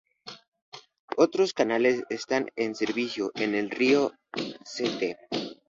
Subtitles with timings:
[1.15, 5.15] Otros canales están en servicio en el río St.